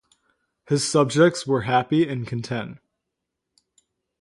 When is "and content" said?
2.09-2.79